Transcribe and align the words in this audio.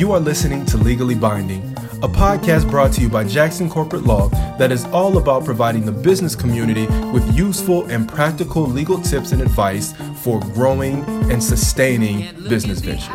You 0.00 0.08
are 0.12 0.18
listening 0.18 0.64
to 0.64 0.78
Legally 0.78 1.14
Binding, 1.14 1.60
a 2.02 2.08
podcast 2.08 2.70
brought 2.70 2.90
to 2.94 3.02
you 3.02 3.10
by 3.10 3.22
Jackson 3.22 3.68
Corporate 3.68 4.04
Law 4.04 4.28
that 4.56 4.72
is 4.72 4.86
all 4.86 5.18
about 5.18 5.44
providing 5.44 5.84
the 5.84 5.92
business 5.92 6.34
community 6.34 6.86
with 7.12 7.36
useful 7.36 7.84
and 7.84 8.08
practical 8.08 8.62
legal 8.62 8.98
tips 8.98 9.32
and 9.32 9.42
advice 9.42 9.92
for 10.22 10.40
growing 10.54 11.04
and 11.30 11.44
sustaining 11.44 12.34
business 12.48 12.80
ventures. 12.80 13.12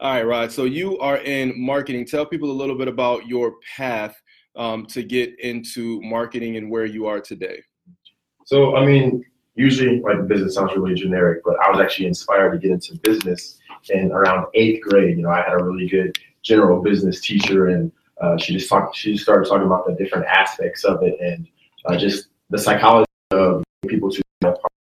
All 0.00 0.12
right, 0.12 0.26
Rod. 0.26 0.52
So 0.52 0.64
you 0.64 0.98
are 0.98 1.18
in 1.18 1.54
marketing. 1.56 2.04
Tell 2.04 2.26
people 2.26 2.50
a 2.50 2.52
little 2.52 2.76
bit 2.76 2.88
about 2.88 3.26
your 3.26 3.54
path 3.76 4.20
um, 4.56 4.86
to 4.86 5.02
get 5.02 5.38
into 5.40 6.00
marketing 6.02 6.56
and 6.56 6.70
where 6.70 6.84
you 6.84 7.06
are 7.06 7.20
today. 7.20 7.62
So, 8.44 8.76
I 8.76 8.84
mean, 8.84 9.24
usually 9.54 10.00
like 10.00 10.26
business 10.26 10.54
sounds 10.54 10.72
really 10.76 10.94
generic, 10.94 11.42
but 11.44 11.56
I 11.64 11.70
was 11.70 11.80
actually 11.80 12.06
inspired 12.06 12.52
to 12.52 12.58
get 12.58 12.70
into 12.70 12.96
business 12.98 13.58
in 13.90 14.12
around 14.12 14.46
eighth 14.54 14.82
grade. 14.82 15.16
You 15.16 15.22
know, 15.22 15.30
I 15.30 15.42
had 15.42 15.52
a 15.52 15.62
really 15.62 15.88
good 15.88 16.16
general 16.42 16.82
business 16.82 17.20
teacher, 17.20 17.68
and 17.68 17.92
uh, 18.20 18.36
she 18.36 18.52
just 18.52 18.68
talked. 18.68 18.96
She 18.96 19.16
started 19.16 19.48
talking 19.48 19.66
about 19.66 19.86
the 19.86 19.94
different 19.94 20.26
aspects 20.26 20.84
of 20.84 21.02
it, 21.02 21.18
and 21.20 21.46
uh, 21.86 21.96
just 21.96 22.28
the 22.50 22.58
psychology 22.58 23.06
of 23.30 23.62
people 23.86 24.10
to 24.10 24.22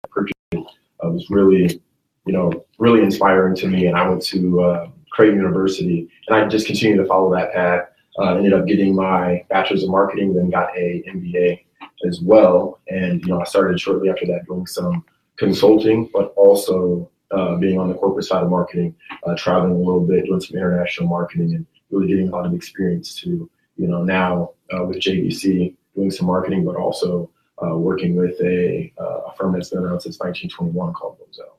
purchase 0.10 0.34
uh, 0.54 1.10
was 1.10 1.30
really, 1.30 1.82
you 2.26 2.34
know, 2.34 2.52
really 2.78 3.02
inspiring 3.02 3.56
to 3.56 3.68
me. 3.68 3.88
And 3.88 3.98
I 3.98 4.08
went 4.08 4.24
to 4.24 4.62
uh, 4.62 4.90
Creighton 5.12 5.38
University, 5.38 6.10
and 6.28 6.36
I 6.36 6.48
just 6.48 6.68
continued 6.68 6.98
to 6.98 7.06
follow 7.06 7.34
that 7.34 7.54
path. 7.54 7.86
Uh, 8.20 8.36
ended 8.36 8.54
up 8.54 8.66
getting 8.66 8.94
my 8.94 9.46
bachelor's 9.50 9.84
in 9.84 9.92
marketing, 9.92 10.34
then 10.34 10.50
got 10.50 10.76
a 10.78 11.04
MBA 11.08 11.62
as 12.06 12.22
well. 12.22 12.80
And 12.88 13.22
you 13.22 13.28
know, 13.30 13.42
I 13.42 13.44
started 13.46 13.80
shortly 13.80 14.10
after 14.10 14.26
that 14.28 14.46
doing 14.48 14.68
some 14.68 15.04
consulting, 15.38 16.10
but 16.14 16.34
also 16.36 17.10
uh, 17.32 17.56
being 17.58 17.80
on 17.80 17.90
the 17.90 17.96
corporate 17.96 18.26
side 18.26 18.44
of 18.44 18.50
marketing, 18.50 18.96
uh, 19.24 19.36
traveling 19.36 19.74
a 19.74 19.78
little 19.78 20.06
bit, 20.06 20.26
doing 20.26 20.42
some 20.42 20.58
international 20.58 21.08
marketing, 21.08 21.56
and 21.56 21.66
really 21.92 22.08
getting 22.08 22.30
a 22.30 22.32
lot 22.32 22.46
of 22.46 22.54
experience 22.54 23.16
to 23.22 23.50
you 23.78 23.88
know 23.88 24.04
now 24.04 24.52
uh, 24.74 24.84
with 24.84 25.00
JBC 25.00 25.76
doing 25.96 26.12
some 26.12 26.28
marketing, 26.28 26.66
but 26.66 26.76
also 26.76 27.30
uh, 27.64 27.76
working 27.76 28.16
with 28.16 28.40
a, 28.42 28.92
uh, 29.00 29.22
a, 29.28 29.36
firm 29.36 29.54
that's 29.54 29.70
been 29.70 29.80
around 29.80 30.00
since 30.00 30.18
1921 30.20 30.94
called 30.94 31.18
Moselle. 31.20 31.58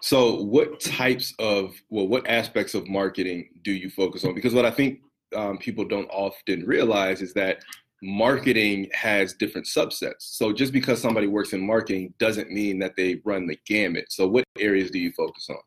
So, 0.00 0.42
what 0.42 0.80
types 0.80 1.34
of 1.38 1.74
well, 1.90 2.08
what 2.08 2.26
aspects 2.28 2.74
of 2.74 2.88
marketing 2.88 3.48
do 3.62 3.72
you 3.72 3.90
focus 3.90 4.24
on? 4.24 4.34
Because 4.34 4.54
what 4.54 4.64
I 4.64 4.70
think 4.70 5.00
um, 5.34 5.58
people 5.58 5.84
don't 5.84 6.08
often 6.08 6.64
realize 6.64 7.22
is 7.22 7.32
that 7.34 7.62
marketing 8.06 8.88
has 8.92 9.34
different 9.34 9.66
subsets. 9.66 10.20
So 10.20 10.52
just 10.52 10.72
because 10.72 11.00
somebody 11.02 11.26
works 11.26 11.52
in 11.52 11.66
marketing 11.66 12.14
doesn't 12.18 12.50
mean 12.50 12.78
that 12.78 12.94
they 12.96 13.20
run 13.24 13.46
the 13.46 13.58
gamut. 13.66 14.06
So 14.10 14.28
what 14.28 14.44
areas 14.58 14.90
do 14.90 14.98
you 14.98 15.12
focus 15.12 15.48
on? 15.50 15.58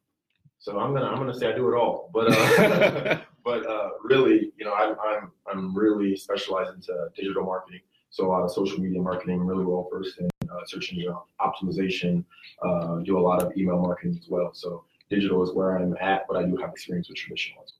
So 0.59 0.80
I'm 0.80 0.94
gonna 0.94 1.06
I'm 1.06 1.18
gonna 1.18 1.34
say 1.34 1.52
I 1.52 1.56
do 1.56 1.72
it 1.72 1.78
all, 1.78 2.09
but 2.14 2.31
uh, 2.31 3.22
but 3.46 3.66
uh, 3.66 3.90
really, 4.04 4.52
you 4.58 4.66
know, 4.66 4.73
I'm 4.73 4.96
I'm 5.00 5.31
I'm 5.50 5.78
really 5.78 6.16
specialized 6.16 6.73
into 6.73 6.94
digital 7.16 7.44
marketing. 7.44 7.81
So 8.09 8.25
a 8.25 8.30
lot 8.30 8.44
of 8.44 8.52
social 8.52 8.80
media 8.80 9.02
marketing, 9.02 9.40
really 9.46 9.66
well 9.66 9.88
versed 9.92 10.19
in 10.19 10.30
uh, 10.50 10.66
search 10.66 10.92
engine 10.92 11.13
optimization. 11.40 12.25
Uh, 12.63 12.97
do 13.00 13.18
a 13.18 13.22
lot 13.22 13.42
of 13.42 13.56
email 13.56 13.78
marketing 13.80 14.18
as 14.19 14.28
well. 14.30 14.52
So 14.53 14.84
digital 15.09 15.44
is 15.44 15.53
where 15.53 15.78
I'm 15.78 15.96
at, 16.02 16.25
but 16.28 16.38
I 16.38 16.44
do 16.44 16.58
have 16.58 16.72
experience 16.72 17.09
with 17.09 17.18
traditional 17.18 17.63
as 17.63 17.74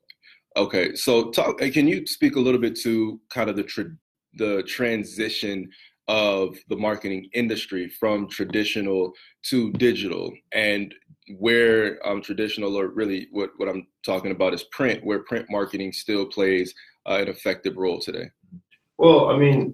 well. 0.56 0.64
Okay, 0.66 0.94
so 0.94 1.30
talk. 1.30 1.58
Can 1.58 1.86
you 1.86 2.06
speak 2.06 2.36
a 2.36 2.40
little 2.40 2.60
bit 2.60 2.76
to 2.80 3.20
kind 3.28 3.50
of 3.50 3.56
the 3.56 3.62
tra- 3.62 3.96
the 4.34 4.62
transition 4.64 5.68
of 6.08 6.56
the 6.68 6.76
marketing 6.76 7.28
industry 7.34 7.88
from 7.88 8.28
traditional 8.28 9.12
to 9.42 9.72
digital. 9.72 10.32
And 10.52 10.92
where 11.38 12.04
um, 12.06 12.20
traditional 12.20 12.76
or 12.76 12.88
really 12.88 13.28
what, 13.30 13.50
what 13.58 13.68
i'm 13.68 13.86
talking 14.04 14.32
about 14.32 14.52
is 14.52 14.64
print 14.64 15.04
where 15.04 15.20
print 15.20 15.46
marketing 15.48 15.92
still 15.92 16.26
plays 16.26 16.74
uh, 17.06 17.18
an 17.20 17.28
effective 17.28 17.76
role 17.76 18.00
today. 18.00 18.28
Well 18.98 19.30
i 19.30 19.38
mean 19.38 19.72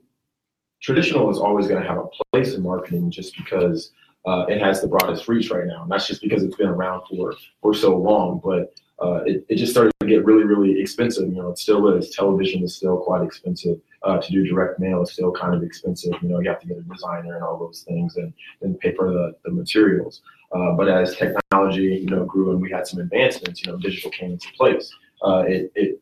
traditional 0.83 1.31
is 1.31 1.39
always 1.39 1.67
going 1.67 1.83
to 1.83 1.89
have 1.89 1.99
a 1.99 2.09
place 2.31 2.55
in 2.55 2.63
marketing 2.63 3.11
just 3.11 3.37
because 3.37 3.93
uh, 4.27 4.45
it 4.49 4.61
has 4.61 4.81
the 4.81 4.89
broadest 4.89 5.29
reach 5.29 5.51
right 5.51 5.67
now. 5.67 5.83
And 5.83 5.91
that's 5.91 6.07
just 6.07 6.21
because 6.21 6.43
it's 6.43 6.57
been 6.57 6.69
around 6.69 7.03
for 7.09 7.35
for 7.63 7.75
so 7.75 7.97
long. 7.97 8.41
But 8.43 8.75
uh, 9.05 9.23
it, 9.25 9.45
it 9.49 9.57
just 9.57 9.73
started 9.73 9.93
to 10.01 10.07
get 10.07 10.25
really 10.25 10.45
really 10.45 10.81
expensive. 10.81 11.29
You 11.29 11.43
know 11.43 11.51
it 11.51 11.59
still 11.59 11.89
is. 11.95 12.11
Television 12.11 12.63
is 12.63 12.77
still 12.77 12.99
quite 12.99 13.25
expensive 13.25 13.81
uh, 14.07 14.21
to 14.21 14.33
do 14.33 14.47
direct 14.47 14.79
mail 14.79 15.03
is 15.03 15.13
still 15.13 15.33
kind 15.33 15.55
of 15.55 15.63
expensive. 15.63 16.13
You 16.23 16.29
know, 16.29 16.39
you 16.39 16.49
have 16.49 16.61
to 16.61 16.67
get 16.67 16.79
a 16.79 16.83
designer 16.83 17.35
and 17.35 17.45
all 17.45 17.59
those 17.59 17.85
things 17.87 18.17
and 18.17 18.33
then 18.61 18.75
pay 18.75 18.95
for 18.95 19.13
the, 19.13 19.35
the 19.45 19.51
materials. 19.51 20.23
Uh, 20.53 20.73
but 20.73 20.89
as 20.89 21.17
technology, 21.17 22.05
you 22.05 22.07
know, 22.07 22.25
grew 22.25 22.53
and 22.53 22.61
we 22.61 22.71
had 22.71 22.87
some 22.87 23.01
advancements, 23.01 23.65
you 23.65 23.73
know, 23.73 23.79
digital 23.79 24.11
came 24.13 24.33
into 24.33 24.49
place. 24.57 24.95
Uh, 25.23 25.45
it, 25.49 25.73
it, 25.75 26.01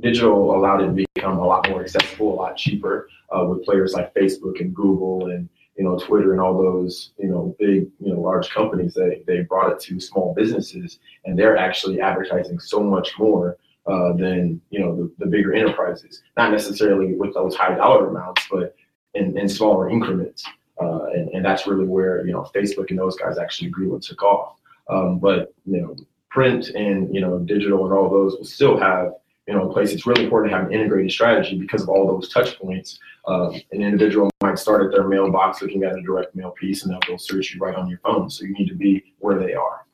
digital 0.00 0.56
allowed 0.56 0.80
it 0.80 0.86
to 0.86 1.06
become 1.14 1.38
a 1.38 1.46
lot 1.46 1.68
more 1.68 1.82
accessible, 1.82 2.32
a 2.32 2.36
lot 2.36 2.56
cheaper 2.56 3.08
uh, 3.36 3.44
with 3.44 3.64
players 3.64 3.92
like 3.92 4.14
Facebook 4.14 4.60
and 4.60 4.74
Google 4.74 5.26
and 5.26 5.48
you 5.76 5.84
know 5.84 5.96
Twitter 5.98 6.32
and 6.32 6.40
all 6.40 6.58
those 6.58 7.12
you 7.18 7.28
know 7.28 7.54
big 7.58 7.88
you 8.00 8.12
know 8.12 8.20
large 8.20 8.48
companies. 8.50 8.94
They 8.94 9.22
they 9.26 9.42
brought 9.42 9.72
it 9.72 9.80
to 9.80 10.00
small 10.00 10.34
businesses 10.34 10.98
and 11.24 11.38
they're 11.38 11.56
actually 11.56 12.00
advertising 12.00 12.58
so 12.58 12.82
much 12.82 13.10
more 13.18 13.58
uh, 13.88 14.12
than 14.12 14.60
you 14.70 14.80
know 14.80 14.94
the, 14.94 15.12
the 15.18 15.26
bigger 15.26 15.54
enterprises. 15.54 16.22
Not 16.36 16.50
necessarily 16.52 17.14
with 17.14 17.34
those 17.34 17.56
high 17.56 17.74
dollar 17.74 18.08
amounts, 18.08 18.46
but 18.50 18.74
in, 19.14 19.36
in 19.38 19.48
smaller 19.48 19.88
increments. 19.88 20.44
Uh, 20.80 21.06
and, 21.06 21.28
and 21.30 21.44
that's 21.44 21.66
really 21.66 21.86
where 21.86 22.24
you 22.26 22.32
know 22.32 22.48
Facebook 22.54 22.90
and 22.90 22.98
those 22.98 23.16
guys 23.16 23.38
actually 23.38 23.70
grew 23.70 23.94
and 23.94 24.02
took 24.02 24.22
off. 24.22 24.56
Um, 24.88 25.18
but 25.18 25.54
you 25.66 25.80
know, 25.80 25.96
print 26.30 26.68
and 26.70 27.12
you 27.14 27.20
know 27.20 27.38
digital 27.38 27.84
and 27.84 27.94
all 27.94 28.10
those 28.10 28.36
will 28.36 28.44
still 28.44 28.78
have 28.78 29.12
you 29.48 29.54
know, 29.54 29.66
in 29.66 29.72
place. 29.72 29.92
It's 29.92 30.06
really 30.06 30.24
important 30.24 30.52
to 30.52 30.58
have 30.58 30.66
an 30.66 30.74
integrated 30.74 31.10
strategy 31.10 31.58
because 31.58 31.82
of 31.82 31.88
all 31.88 32.06
those 32.06 32.28
touch 32.28 32.58
points. 32.58 32.98
Um, 33.26 33.54
an 33.72 33.82
individual 33.82 34.30
might 34.42 34.58
start 34.58 34.84
at 34.84 34.92
their 34.92 35.08
mailbox 35.08 35.62
looking 35.62 35.84
at 35.84 35.96
a 35.96 36.02
direct 36.02 36.36
mail 36.36 36.50
piece, 36.50 36.82
and 36.82 36.92
they'll 36.92 37.00
go 37.00 37.16
search 37.16 37.54
you 37.54 37.60
right 37.60 37.74
on 37.74 37.88
your 37.88 37.98
phone. 38.00 38.28
So 38.28 38.44
you 38.44 38.52
need 38.52 38.68
to 38.68 38.74
be 38.74 39.14
where 39.20 39.38
they 39.38 39.54
are. 39.54 39.86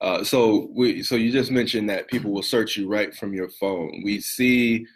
Uh, 0.00 0.24
so 0.24 0.70
we, 0.74 1.02
so 1.02 1.14
you 1.14 1.30
just 1.30 1.50
mentioned 1.50 1.90
that 1.90 2.08
people 2.08 2.30
will 2.32 2.42
search 2.42 2.78
you 2.78 2.88
right 2.88 3.14
from 3.14 3.34
your 3.34 3.50
phone. 3.50 4.00
We 4.02 4.20
see. 4.20 4.86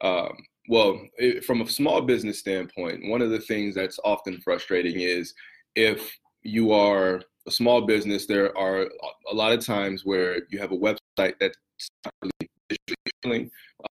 Um, 0.00 0.34
well, 0.68 1.00
it, 1.18 1.44
from 1.44 1.60
a 1.60 1.68
small 1.68 2.00
business 2.00 2.38
standpoint, 2.38 3.08
one 3.08 3.20
of 3.20 3.30
the 3.30 3.40
things 3.40 3.74
that's 3.74 4.00
often 4.02 4.40
frustrating 4.40 5.00
is 5.00 5.34
if 5.74 6.16
you 6.42 6.72
are 6.72 7.22
a 7.46 7.50
small 7.50 7.82
business, 7.82 8.26
there 8.26 8.56
are 8.56 8.88
a 9.30 9.34
lot 9.34 9.52
of 9.52 9.64
times 9.64 10.04
where 10.04 10.42
you 10.48 10.58
have 10.58 10.72
a 10.72 10.76
website 10.76 11.34
that's 11.38 11.56
visually 13.22 13.50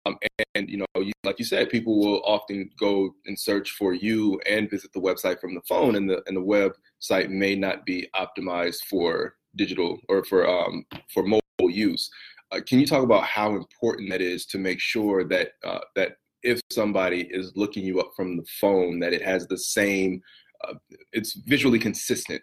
um, 0.05 0.17
and, 0.21 0.45
and, 0.55 0.69
you 0.69 0.77
know, 0.77 1.01
you, 1.01 1.13
like 1.23 1.39
you 1.39 1.45
said, 1.45 1.69
people 1.69 1.97
will 1.97 2.21
often 2.25 2.69
go 2.77 3.15
and 3.25 3.39
search 3.39 3.71
for 3.71 3.93
you 3.93 4.39
and 4.49 4.69
visit 4.69 4.91
the 4.93 4.99
website 4.99 5.39
from 5.39 5.55
the 5.55 5.61
phone, 5.67 5.95
and 5.95 6.09
the 6.09 6.21
and 6.27 6.35
the 6.35 6.41
website 6.41 7.29
may 7.29 7.55
not 7.55 7.85
be 7.85 8.07
optimized 8.15 8.83
for 8.89 9.35
digital 9.55 9.97
or 10.09 10.23
for 10.25 10.47
um, 10.47 10.85
for 11.13 11.23
mobile 11.23 11.41
use. 11.69 12.09
Uh, 12.51 12.59
can 12.67 12.79
you 12.79 12.85
talk 12.85 13.03
about 13.03 13.23
how 13.23 13.55
important 13.55 14.09
that 14.09 14.21
is 14.21 14.45
to 14.47 14.57
make 14.57 14.79
sure 14.79 15.23
that 15.23 15.51
uh, 15.63 15.79
that 15.95 16.17
if 16.43 16.59
somebody 16.69 17.21
is 17.31 17.53
looking 17.55 17.85
you 17.85 18.01
up 18.01 18.11
from 18.15 18.35
the 18.35 18.45
phone, 18.59 18.99
that 18.99 19.13
it 19.13 19.21
has 19.21 19.47
the 19.47 19.57
same, 19.57 20.21
uh, 20.67 20.73
it's 21.13 21.33
visually 21.47 21.79
consistent 21.79 22.41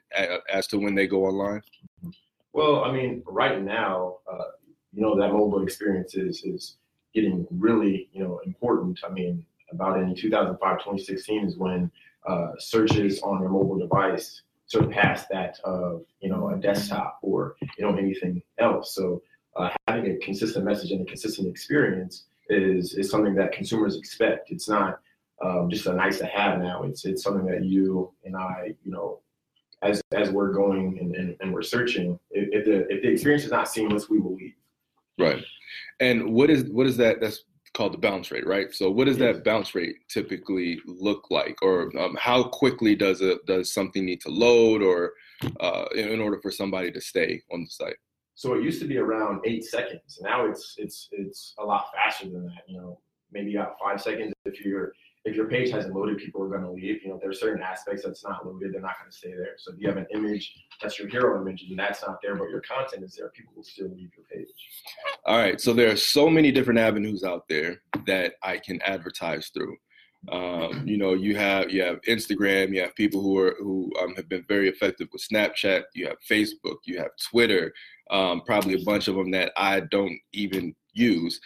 as 0.50 0.66
to 0.66 0.78
when 0.78 0.94
they 0.94 1.06
go 1.06 1.26
online? 1.26 1.60
Well, 2.52 2.82
I 2.82 2.92
mean, 2.92 3.22
right 3.26 3.62
now, 3.62 4.16
uh, 4.30 4.44
you 4.92 5.02
know 5.02 5.18
that 5.18 5.32
mobile 5.32 5.62
experience 5.62 6.14
is 6.14 6.42
is 6.44 6.76
getting 7.14 7.46
really 7.50 8.08
you 8.12 8.22
know 8.22 8.40
important. 8.44 9.00
I 9.04 9.10
mean, 9.10 9.44
about 9.70 9.98
in 10.00 10.14
2005, 10.14 10.78
2016 10.78 11.46
is 11.46 11.56
when 11.56 11.90
uh, 12.26 12.52
searches 12.58 13.20
on 13.22 13.40
your 13.40 13.50
mobile 13.50 13.78
device 13.78 14.42
surpassed 14.66 15.28
that 15.30 15.58
of 15.64 16.02
you 16.20 16.30
know 16.30 16.50
a 16.50 16.56
desktop 16.56 17.18
or 17.22 17.56
you 17.78 17.84
know 17.84 17.96
anything 17.96 18.42
else. 18.58 18.94
So 18.94 19.22
uh, 19.56 19.70
having 19.86 20.10
a 20.10 20.16
consistent 20.18 20.64
message 20.64 20.92
and 20.92 21.02
a 21.02 21.04
consistent 21.04 21.48
experience 21.48 22.24
is 22.48 22.94
is 22.94 23.10
something 23.10 23.34
that 23.34 23.52
consumers 23.52 23.96
expect. 23.96 24.50
It's 24.50 24.68
not 24.68 25.00
um, 25.42 25.70
just 25.70 25.86
a 25.86 25.92
nice 25.92 26.18
to 26.18 26.26
have 26.26 26.60
now. 26.60 26.82
It's 26.82 27.04
it's 27.04 27.22
something 27.22 27.46
that 27.46 27.64
you 27.64 28.12
and 28.24 28.36
I, 28.36 28.74
you 28.84 28.92
know, 28.92 29.20
as 29.82 30.02
as 30.12 30.30
we're 30.30 30.52
going 30.52 30.98
and, 31.00 31.14
and, 31.14 31.36
and 31.40 31.52
we're 31.52 31.62
searching, 31.62 32.18
if, 32.30 32.48
if, 32.52 32.64
the 32.64 32.94
if 32.94 33.02
the 33.02 33.08
experience 33.08 33.44
is 33.44 33.50
not 33.50 33.68
seamless, 33.68 34.08
we 34.08 34.18
will 34.20 34.34
leave. 34.34 34.54
Right. 35.20 35.44
And 36.00 36.32
what 36.32 36.50
is 36.50 36.64
what 36.64 36.86
is 36.86 36.96
that? 36.96 37.20
That's 37.20 37.44
called 37.74 37.92
the 37.92 37.98
bounce 37.98 38.30
rate, 38.30 38.46
right? 38.46 38.74
So 38.74 38.90
what 38.90 39.06
does 39.06 39.18
yes. 39.18 39.36
that 39.36 39.44
bounce 39.44 39.74
rate 39.74 39.96
typically 40.08 40.80
look 40.86 41.30
like, 41.30 41.56
or 41.62 41.96
um, 41.98 42.16
how 42.18 42.42
quickly 42.42 42.96
does 42.96 43.20
it 43.20 43.44
does 43.46 43.72
something 43.72 44.04
need 44.04 44.20
to 44.22 44.30
load, 44.30 44.82
or 44.82 45.12
uh, 45.60 45.84
in, 45.94 46.08
in 46.08 46.20
order 46.20 46.40
for 46.40 46.50
somebody 46.50 46.90
to 46.90 47.00
stay 47.00 47.42
on 47.52 47.62
the 47.62 47.70
site? 47.70 47.96
So 48.34 48.54
it 48.54 48.64
used 48.64 48.80
to 48.80 48.88
be 48.88 48.98
around 48.98 49.42
eight 49.44 49.64
seconds. 49.64 50.18
Now 50.22 50.46
it's 50.46 50.74
it's 50.78 51.08
it's 51.12 51.54
a 51.58 51.64
lot 51.64 51.86
faster 51.94 52.24
than 52.24 52.46
that. 52.46 52.62
You 52.66 52.78
know, 52.78 53.00
maybe 53.30 53.54
about 53.54 53.76
five 53.82 54.00
seconds 54.00 54.32
if 54.44 54.64
you're 54.64 54.92
if 55.24 55.36
your 55.36 55.48
page 55.48 55.70
hasn't 55.70 55.94
loaded, 55.94 56.16
people 56.16 56.42
are 56.42 56.48
going 56.48 56.62
to 56.62 56.70
leave. 56.70 57.02
You 57.02 57.10
know, 57.10 57.18
there's 57.20 57.40
certain 57.40 57.62
aspects 57.62 58.04
that's 58.04 58.24
not 58.24 58.46
loaded, 58.46 58.72
they're 58.72 58.80
not 58.80 58.98
going 58.98 59.10
to 59.10 59.16
stay 59.16 59.32
there. 59.32 59.54
So 59.58 59.72
if 59.72 59.78
you 59.78 59.88
have 59.88 59.98
an 59.98 60.06
image 60.14 60.54
that's 60.80 60.98
your 60.98 61.08
hero 61.08 61.40
image 61.40 61.66
and 61.68 61.78
that's 61.78 62.02
not 62.02 62.20
there, 62.22 62.34
but 62.36 62.48
your 62.48 62.62
content 62.62 63.04
is 63.04 63.14
there, 63.14 63.28
people 63.30 63.52
will 63.54 63.64
still 63.64 63.88
leave 63.88 64.10
your 64.16 64.24
page. 64.32 64.48
All 65.30 65.38
right. 65.38 65.60
So 65.60 65.72
there 65.72 65.92
are 65.92 65.96
so 65.96 66.28
many 66.28 66.50
different 66.50 66.80
avenues 66.80 67.22
out 67.22 67.44
there 67.48 67.82
that 68.04 68.32
I 68.42 68.58
can 68.58 68.82
advertise 68.82 69.52
through. 69.54 69.76
Um, 70.28 70.82
you 70.88 70.96
know, 70.96 71.14
you 71.14 71.36
have 71.36 71.70
you 71.70 71.82
have 71.82 72.00
Instagram, 72.00 72.74
you 72.74 72.80
have 72.80 72.96
people 72.96 73.22
who 73.22 73.38
are 73.38 73.54
who 73.60 73.92
um, 74.02 74.12
have 74.16 74.28
been 74.28 74.44
very 74.48 74.68
effective 74.68 75.06
with 75.12 75.24
Snapchat, 75.32 75.84
you 75.94 76.08
have 76.08 76.16
Facebook, 76.28 76.78
you 76.84 76.98
have 76.98 77.12
Twitter, 77.30 77.72
um, 78.10 78.42
probably 78.44 78.74
a 78.74 78.84
bunch 78.84 79.06
of 79.06 79.14
them 79.14 79.30
that 79.30 79.52
I 79.56 79.78
don't 79.78 80.18
even 80.32 80.74
use 80.94 81.40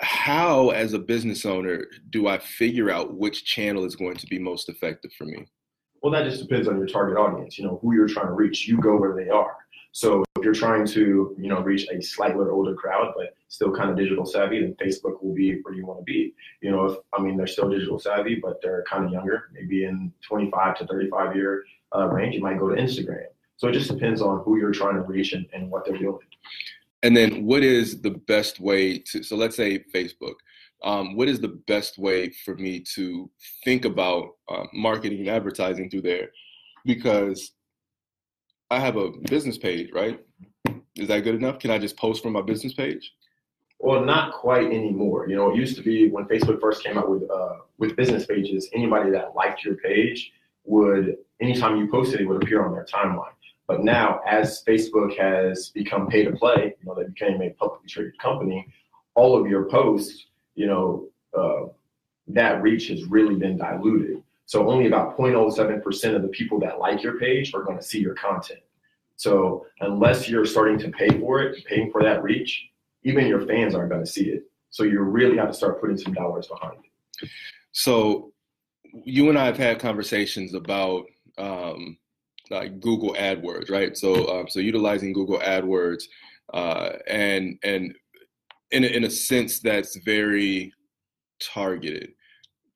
how 0.00 0.68
as 0.68 0.92
a 0.92 0.98
business 0.98 1.46
owner 1.46 1.86
do 2.10 2.26
i 2.26 2.36
figure 2.36 2.90
out 2.90 3.14
which 3.14 3.44
channel 3.44 3.84
is 3.84 3.94
going 3.94 4.16
to 4.16 4.26
be 4.26 4.40
most 4.40 4.68
effective 4.68 5.12
for 5.16 5.24
me 5.24 5.46
well 6.02 6.12
that 6.12 6.28
just 6.28 6.42
depends 6.42 6.66
on 6.66 6.76
your 6.76 6.86
target 6.88 7.16
audience 7.16 7.56
you 7.56 7.64
know 7.64 7.78
who 7.80 7.94
you're 7.94 8.08
trying 8.08 8.26
to 8.26 8.32
reach 8.32 8.66
you 8.66 8.76
go 8.80 8.96
where 8.96 9.14
they 9.14 9.30
are 9.30 9.56
so 9.92 10.24
if 10.44 10.46
you're 10.46 10.68
trying 10.68 10.86
to 10.86 11.34
you 11.38 11.48
know 11.48 11.60
reach 11.60 11.88
a 11.90 12.02
slightly 12.02 12.44
older 12.44 12.74
crowd 12.74 13.14
but 13.16 13.34
still 13.48 13.74
kind 13.74 13.88
of 13.88 13.96
digital 13.96 14.26
savvy 14.26 14.60
then 14.60 14.74
facebook 14.74 15.22
will 15.22 15.34
be 15.34 15.58
where 15.62 15.72
you 15.72 15.86
want 15.86 15.98
to 15.98 16.04
be. 16.04 16.34
You 16.60 16.70
know 16.70 16.84
if 16.84 16.98
i 17.14 17.22
mean 17.22 17.38
they're 17.38 17.46
still 17.46 17.70
digital 17.70 17.98
savvy 17.98 18.34
but 18.34 18.60
they're 18.60 18.84
kind 18.86 19.06
of 19.06 19.10
younger 19.10 19.48
maybe 19.54 19.84
in 19.84 20.12
25 20.20 20.78
to 20.78 20.86
35 20.86 21.34
year 21.34 21.64
uh, 21.96 22.08
range 22.08 22.34
you 22.34 22.42
might 22.42 22.58
go 22.58 22.68
to 22.68 22.76
instagram. 22.80 23.24
So 23.56 23.68
it 23.68 23.72
just 23.72 23.90
depends 23.90 24.20
on 24.20 24.42
who 24.44 24.58
you're 24.58 24.72
trying 24.72 24.96
to 24.96 25.00
reach 25.00 25.32
and, 25.32 25.46
and 25.54 25.70
what 25.70 25.86
they're 25.86 25.96
doing. 25.96 26.18
And 27.02 27.16
then 27.16 27.46
what 27.46 27.62
is 27.62 28.02
the 28.02 28.10
best 28.10 28.60
way 28.60 28.98
to, 28.98 29.22
so 29.22 29.36
let's 29.36 29.56
say 29.56 29.84
Facebook, 29.94 30.34
um, 30.82 31.16
what 31.16 31.28
is 31.28 31.40
the 31.40 31.60
best 31.66 31.96
way 31.96 32.30
for 32.44 32.56
me 32.56 32.80
to 32.94 33.30
think 33.64 33.84
about 33.84 34.30
um, 34.50 34.68
marketing 34.74 35.20
and 35.20 35.28
advertising 35.28 35.88
through 35.88 36.02
there? 36.02 36.30
Because 36.84 37.52
I 38.70 38.80
have 38.80 38.96
a 38.96 39.10
business 39.28 39.58
page, 39.58 39.90
right? 39.92 40.20
Is 40.96 41.08
that 41.08 41.20
good 41.20 41.34
enough? 41.34 41.58
Can 41.58 41.70
I 41.70 41.78
just 41.78 41.96
post 41.96 42.22
from 42.22 42.32
my 42.32 42.42
business 42.42 42.74
page? 42.74 43.12
Well, 43.78 44.04
not 44.04 44.32
quite 44.32 44.66
anymore. 44.66 45.28
You 45.28 45.36
know, 45.36 45.50
it 45.50 45.56
used 45.56 45.76
to 45.76 45.82
be 45.82 46.08
when 46.08 46.24
Facebook 46.24 46.60
first 46.60 46.82
came 46.82 46.96
out 46.96 47.10
with 47.10 47.28
uh, 47.30 47.56
with 47.78 47.96
business 47.96 48.24
pages, 48.24 48.68
anybody 48.72 49.10
that 49.10 49.34
liked 49.34 49.64
your 49.64 49.74
page 49.76 50.32
would, 50.64 51.16
anytime 51.40 51.76
you 51.76 51.90
posted, 51.90 52.20
it 52.20 52.26
would 52.26 52.42
appear 52.42 52.64
on 52.64 52.72
their 52.72 52.86
timeline. 52.86 53.34
But 53.66 53.82
now, 53.84 54.20
as 54.26 54.62
Facebook 54.66 55.18
has 55.18 55.70
become 55.70 56.06
pay 56.06 56.24
to 56.24 56.32
play, 56.32 56.74
you 56.78 56.86
know, 56.86 56.94
they 56.94 57.04
became 57.04 57.42
a 57.42 57.50
publicly 57.50 57.88
traded 57.88 58.18
company, 58.18 58.66
all 59.14 59.38
of 59.38 59.46
your 59.48 59.64
posts, 59.68 60.26
you 60.54 60.66
know, 60.66 61.08
uh, 61.36 61.68
that 62.28 62.62
reach 62.62 62.88
has 62.88 63.04
really 63.04 63.34
been 63.34 63.56
diluted. 63.56 64.22
So 64.46 64.68
only 64.68 64.86
about 64.86 65.16
0.07% 65.16 66.14
of 66.14 66.22
the 66.22 66.28
people 66.28 66.60
that 66.60 66.78
like 66.78 67.02
your 67.02 67.18
page 67.18 67.54
are 67.54 67.62
going 67.62 67.78
to 67.78 67.84
see 67.84 67.98
your 67.98 68.14
content. 68.14 68.60
So 69.16 69.66
unless 69.80 70.28
you're 70.28 70.44
starting 70.44 70.78
to 70.80 70.90
pay 70.90 71.08
for 71.18 71.42
it, 71.42 71.64
paying 71.64 71.90
for 71.90 72.02
that 72.02 72.22
reach, 72.22 72.68
even 73.04 73.26
your 73.26 73.46
fans 73.46 73.74
aren't 73.74 73.90
going 73.90 74.04
to 74.04 74.10
see 74.10 74.26
it. 74.30 74.44
So 74.70 74.82
you 74.82 75.00
really 75.00 75.36
have 75.36 75.48
to 75.48 75.54
start 75.54 75.80
putting 75.80 75.96
some 75.96 76.12
dollars 76.12 76.48
behind 76.48 76.78
it. 76.82 77.28
So 77.72 78.32
you 79.04 79.28
and 79.28 79.38
I 79.38 79.46
have 79.46 79.56
had 79.56 79.78
conversations 79.78 80.54
about 80.54 81.06
um, 81.38 81.96
like 82.50 82.80
Google 82.80 83.14
AdWords, 83.14 83.70
right? 83.70 83.96
So 83.96 84.40
um, 84.40 84.48
so 84.48 84.60
utilizing 84.60 85.12
Google 85.12 85.38
AdWords 85.38 86.04
uh, 86.52 86.90
and 87.06 87.58
and 87.62 87.94
in 88.70 88.84
a, 88.84 88.86
in 88.88 89.04
a 89.04 89.10
sense 89.10 89.60
that's 89.60 89.96
very 90.04 90.72
targeted. 91.40 92.12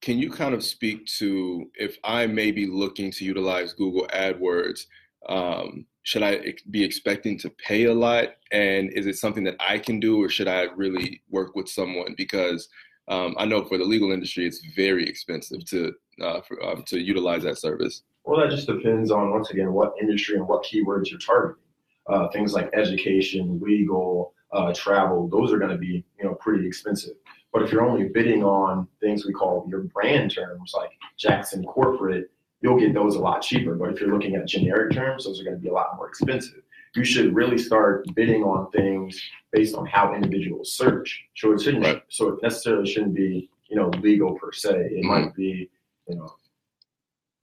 Can 0.00 0.18
you 0.18 0.30
kind 0.30 0.54
of 0.54 0.64
speak 0.64 1.06
to 1.18 1.70
if 1.74 1.98
I 2.04 2.26
may 2.26 2.50
be 2.50 2.66
looking 2.66 3.10
to 3.12 3.24
utilize 3.24 3.72
Google 3.72 4.06
AdWords? 4.08 4.86
Um, 5.28 5.86
should 6.04 6.22
I 6.22 6.54
be 6.70 6.84
expecting 6.84 7.38
to 7.40 7.50
pay 7.50 7.84
a 7.84 7.94
lot? 7.94 8.28
And 8.52 8.90
is 8.92 9.06
it 9.06 9.18
something 9.18 9.44
that 9.44 9.56
I 9.60 9.78
can 9.78 10.00
do, 10.00 10.22
or 10.22 10.28
should 10.28 10.48
I 10.48 10.62
really 10.76 11.22
work 11.28 11.54
with 11.54 11.68
someone? 11.68 12.14
Because 12.16 12.68
um, 13.08 13.34
I 13.38 13.44
know 13.44 13.64
for 13.64 13.76
the 13.76 13.84
legal 13.84 14.12
industry, 14.12 14.46
it's 14.46 14.64
very 14.74 15.06
expensive 15.06 15.64
to 15.66 15.92
uh, 16.22 16.40
for, 16.42 16.62
um, 16.64 16.82
to 16.84 16.98
utilize 16.98 17.42
that 17.42 17.58
service. 17.58 18.02
Well, 18.24 18.40
that 18.40 18.50
just 18.50 18.66
depends 18.66 19.10
on 19.10 19.30
once 19.30 19.50
again 19.50 19.72
what 19.72 19.94
industry 20.00 20.36
and 20.36 20.46
what 20.46 20.64
keywords 20.64 21.10
you're 21.10 21.18
targeting. 21.18 21.62
Uh, 22.06 22.28
things 22.28 22.54
like 22.54 22.70
education, 22.72 23.60
legal, 23.62 24.32
uh, 24.52 24.72
travel, 24.72 25.28
those 25.28 25.52
are 25.52 25.58
going 25.58 25.70
to 25.70 25.78
be 25.78 26.04
you 26.18 26.24
know 26.24 26.34
pretty 26.34 26.66
expensive. 26.66 27.14
But 27.52 27.62
if 27.62 27.72
you're 27.72 27.86
only 27.86 28.08
bidding 28.08 28.44
on 28.44 28.86
things 29.00 29.24
we 29.24 29.32
call 29.32 29.66
your 29.68 29.82
brand 29.82 30.34
terms 30.34 30.74
like 30.76 30.90
Jackson 31.16 31.64
Corporate, 31.64 32.30
you'll 32.60 32.78
get 32.78 32.94
those 32.94 33.16
a 33.16 33.20
lot 33.20 33.40
cheaper. 33.40 33.74
But 33.74 33.90
if 33.90 34.00
you're 34.00 34.12
looking 34.12 34.36
at 34.36 34.46
generic 34.46 34.92
terms, 34.92 35.24
those 35.24 35.40
are 35.40 35.44
going 35.44 35.56
to 35.56 35.62
be 35.62 35.68
a 35.68 35.72
lot 35.72 35.96
more 35.96 36.08
expensive. 36.08 36.62
You 36.94 37.04
should 37.04 37.34
really 37.34 37.58
start 37.58 38.06
bidding 38.14 38.42
on 38.42 38.70
things 38.70 39.20
based 39.52 39.74
on 39.74 39.86
how 39.86 40.14
individuals 40.14 40.72
search. 40.72 41.24
So 41.36 41.52
it 41.52 41.60
shouldn't. 41.60 41.84
Right. 41.84 42.02
So 42.08 42.28
it 42.28 42.42
necessarily 42.42 42.90
shouldn't 42.90 43.14
be 43.14 43.48
you 43.68 43.76
know 43.76 43.90
legal 44.00 44.34
per 44.34 44.52
se. 44.52 44.70
It 44.70 44.92
mm-hmm. 44.92 45.08
might 45.08 45.34
be 45.34 45.70
you 46.08 46.16
know 46.16 46.34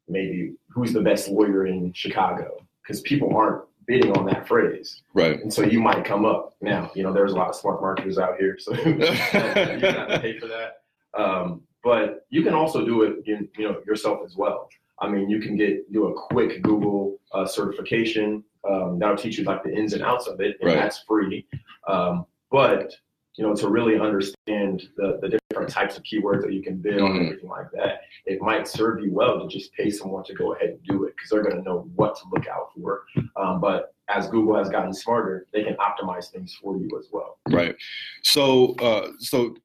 maybe 0.07 0.53
who's 0.69 0.93
the 0.93 1.01
best 1.01 1.29
lawyer 1.29 1.67
in 1.67 1.93
Chicago 1.93 2.57
because 2.81 3.01
people 3.01 3.35
aren't 3.35 3.63
bidding 3.87 4.15
on 4.17 4.25
that 4.25 4.47
phrase. 4.47 5.01
Right. 5.13 5.41
And 5.41 5.53
so 5.53 5.63
you 5.63 5.79
might 5.79 6.05
come 6.05 6.25
up. 6.25 6.55
Now, 6.61 6.91
you 6.95 7.03
know, 7.03 7.13
there's 7.13 7.33
a 7.33 7.35
lot 7.35 7.49
of 7.49 7.55
smart 7.55 7.81
marketers 7.81 8.17
out 8.17 8.37
here, 8.37 8.57
so 8.59 8.73
you 8.85 8.99
have 8.99 10.07
to 10.09 10.19
pay 10.21 10.39
for 10.39 10.47
that. 10.47 10.81
Um, 11.17 11.61
but 11.83 12.25
you 12.29 12.43
can 12.43 12.53
also 12.53 12.85
do 12.85 13.03
it, 13.03 13.17
in, 13.27 13.47
you 13.57 13.67
know, 13.67 13.81
yourself 13.85 14.19
as 14.25 14.35
well. 14.35 14.69
I 14.99 15.09
mean, 15.09 15.29
you 15.29 15.39
can 15.39 15.55
get 15.55 15.91
do 15.91 16.07
a 16.07 16.13
quick 16.13 16.61
Google 16.61 17.17
uh, 17.33 17.45
certification. 17.45 18.43
Um, 18.69 18.97
that'll 18.97 19.17
teach 19.17 19.37
you 19.37 19.43
like 19.43 19.63
the 19.63 19.73
ins 19.73 19.93
and 19.93 20.01
outs 20.01 20.27
of 20.27 20.39
it, 20.41 20.57
and 20.59 20.69
right. 20.69 20.77
that's 20.77 21.03
free. 21.07 21.45
Um, 21.87 22.25
but 22.49 22.93
you 23.35 23.45
know, 23.45 23.53
to 23.53 23.69
really 23.69 23.99
understand 23.99 24.89
the, 24.95 25.19
the 25.21 25.37
different 25.55 25.71
types 25.71 25.97
of 25.97 26.03
keywords 26.03 26.41
that 26.41 26.51
you 26.51 26.61
can 26.61 26.75
bid 26.77 26.99
on 26.99 27.11
and 27.11 27.15
mm-hmm. 27.15 27.25
everything 27.27 27.49
like 27.49 27.71
that, 27.71 28.01
it 28.25 28.41
might 28.41 28.67
serve 28.67 28.99
you 28.99 29.11
well 29.11 29.39
to 29.39 29.47
just 29.47 29.71
pay 29.73 29.89
someone 29.89 30.23
to 30.25 30.33
go 30.33 30.53
ahead 30.53 30.69
and 30.69 30.83
do 30.83 31.05
it 31.05 31.15
because 31.15 31.29
they're 31.29 31.43
going 31.43 31.55
to 31.55 31.61
know 31.61 31.89
what 31.95 32.15
to 32.17 32.23
look 32.31 32.47
out 32.47 32.71
for. 32.75 33.03
Um, 33.37 33.61
but 33.61 33.93
as 34.09 34.27
Google 34.27 34.57
has 34.57 34.69
gotten 34.69 34.93
smarter, 34.93 35.47
they 35.53 35.63
can 35.63 35.75
optimize 35.77 36.29
things 36.29 36.57
for 36.61 36.77
you 36.77 36.89
as 36.99 37.07
well. 37.11 37.39
Right. 37.49 37.75
So, 38.23 38.75
uh, 38.75 39.11
so 39.19 39.55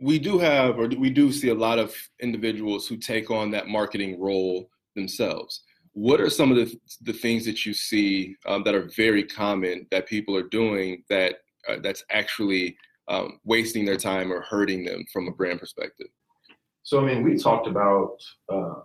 we 0.00 0.18
do 0.18 0.38
have, 0.38 0.78
or 0.78 0.88
we 0.88 1.10
do 1.10 1.30
see 1.32 1.48
a 1.48 1.54
lot 1.54 1.78
of 1.78 1.94
individuals 2.20 2.88
who 2.88 2.96
take 2.96 3.30
on 3.30 3.50
that 3.50 3.68
marketing 3.68 4.18
role 4.18 4.70
themselves. 4.96 5.62
What 5.92 6.20
are 6.20 6.30
some 6.30 6.50
of 6.50 6.56
the, 6.56 6.74
the 7.02 7.12
things 7.12 7.44
that 7.44 7.66
you 7.66 7.74
see 7.74 8.36
um, 8.46 8.62
that 8.64 8.74
are 8.74 8.88
very 8.96 9.24
common 9.24 9.86
that 9.90 10.06
people 10.06 10.34
are 10.36 10.48
doing 10.48 11.04
that 11.10 11.36
uh, 11.68 11.76
that's 11.82 12.04
actually 12.10 12.76
um, 13.10 13.40
wasting 13.44 13.84
their 13.84 13.96
time 13.96 14.32
or 14.32 14.40
hurting 14.40 14.84
them 14.84 15.04
from 15.12 15.28
a 15.28 15.32
brand 15.32 15.60
perspective? 15.60 16.06
So, 16.82 17.00
I 17.00 17.04
mean, 17.04 17.22
we 17.22 17.36
talked 17.36 17.66
about, 17.66 18.16
uh, 18.48 18.76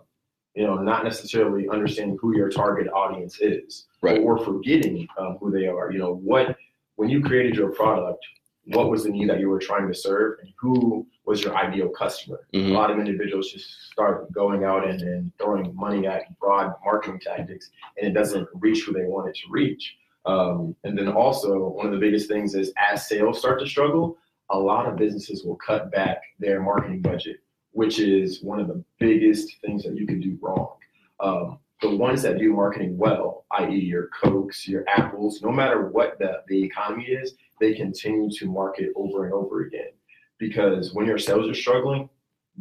you 0.54 0.66
know, 0.66 0.74
not 0.74 1.04
necessarily 1.04 1.68
understanding 1.68 2.18
who 2.20 2.36
your 2.36 2.50
target 2.50 2.88
audience 2.88 3.40
is, 3.40 3.86
right. 4.02 4.20
or 4.20 4.38
forgetting 4.38 5.06
um, 5.18 5.38
who 5.40 5.50
they 5.50 5.66
are. 5.66 5.90
You 5.90 6.00
know, 6.00 6.14
what 6.16 6.56
when 6.96 7.08
you 7.08 7.22
created 7.22 7.54
your 7.54 7.70
product, 7.72 8.24
what 8.64 8.90
was 8.90 9.04
the 9.04 9.10
need 9.10 9.30
that 9.30 9.38
you 9.38 9.48
were 9.48 9.60
trying 9.60 9.86
to 9.86 9.94
serve, 9.94 10.38
and 10.40 10.52
who 10.58 11.06
was 11.24 11.42
your 11.42 11.56
ideal 11.56 11.88
customer? 11.88 12.46
Mm-hmm. 12.52 12.72
A 12.72 12.74
lot 12.74 12.90
of 12.90 12.98
individuals 12.98 13.52
just 13.52 13.90
start 13.92 14.32
going 14.32 14.64
out 14.64 14.88
and, 14.88 15.00
and 15.02 15.30
throwing 15.38 15.74
money 15.76 16.06
at 16.06 16.36
broad 16.40 16.74
marketing 16.84 17.20
tactics, 17.20 17.70
and 17.96 18.08
it 18.08 18.12
doesn't 18.12 18.48
reach 18.54 18.82
who 18.84 18.92
they 18.92 19.04
want 19.04 19.28
it 19.28 19.36
to 19.36 19.42
reach. 19.50 19.96
Um, 20.26 20.74
and 20.84 20.98
then 20.98 21.08
also, 21.08 21.68
one 21.68 21.86
of 21.86 21.92
the 21.92 21.98
biggest 21.98 22.28
things 22.28 22.54
is 22.54 22.72
as 22.90 23.08
sales 23.08 23.38
start 23.38 23.60
to 23.60 23.66
struggle, 23.66 24.18
a 24.50 24.58
lot 24.58 24.86
of 24.86 24.96
businesses 24.96 25.44
will 25.44 25.56
cut 25.56 25.90
back 25.92 26.20
their 26.38 26.60
marketing 26.60 27.00
budget, 27.00 27.38
which 27.72 28.00
is 28.00 28.42
one 28.42 28.60
of 28.60 28.68
the 28.68 28.82
biggest 28.98 29.56
things 29.64 29.84
that 29.84 29.96
you 29.96 30.06
can 30.06 30.20
do 30.20 30.36
wrong. 30.40 30.76
Um, 31.20 31.58
the 31.82 31.94
ones 31.94 32.22
that 32.22 32.38
do 32.38 32.52
marketing 32.52 32.96
well, 32.96 33.44
i.e., 33.52 33.78
your 33.78 34.08
Cokes, 34.22 34.66
your 34.66 34.84
Apples, 34.88 35.42
no 35.42 35.52
matter 35.52 35.88
what 35.88 36.18
the, 36.18 36.42
the 36.48 36.62
economy 36.62 37.04
is, 37.04 37.34
they 37.60 37.74
continue 37.74 38.30
to 38.30 38.46
market 38.46 38.90
over 38.96 39.24
and 39.24 39.34
over 39.34 39.62
again. 39.62 39.90
Because 40.38 40.92
when 40.92 41.06
your 41.06 41.18
sales 41.18 41.48
are 41.48 41.54
struggling, 41.54 42.08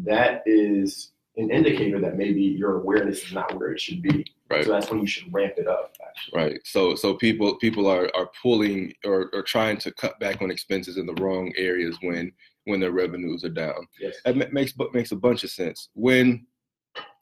that 0.03 0.43
is 0.45 1.11
an 1.37 1.49
indicator 1.49 1.99
that 2.01 2.17
maybe 2.17 2.41
your 2.41 2.81
awareness 2.81 3.23
is 3.23 3.33
not 3.33 3.57
where 3.57 3.71
it 3.71 3.79
should 3.79 4.01
be. 4.01 4.25
Right. 4.49 4.65
So 4.65 4.71
that's 4.71 4.91
when 4.91 5.01
you 5.01 5.07
should 5.07 5.33
ramp 5.33 5.53
it 5.57 5.67
up. 5.67 5.95
Actually. 6.07 6.39
Right. 6.39 6.59
So 6.65 6.95
so 6.95 7.15
people 7.15 7.55
people 7.55 7.87
are 7.87 8.09
are 8.15 8.29
pulling 8.41 8.93
or, 9.03 9.29
or 9.33 9.41
trying 9.41 9.77
to 9.77 9.91
cut 9.93 10.19
back 10.19 10.41
on 10.41 10.51
expenses 10.51 10.97
in 10.97 11.05
the 11.05 11.15
wrong 11.15 11.51
areas 11.57 11.97
when 12.01 12.31
when 12.65 12.79
their 12.79 12.91
revenues 12.91 13.43
are 13.43 13.49
down. 13.49 13.87
Yes. 13.99 14.15
That 14.23 14.53
makes 14.53 14.73
makes 14.93 15.11
a 15.11 15.15
bunch 15.15 15.43
of 15.43 15.49
sense. 15.49 15.89
When 15.93 16.45